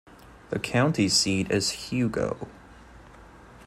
The 0.49 0.57
county 0.57 1.07
seat 1.09 1.51
is 1.51 1.69
Hugo. 1.91 2.47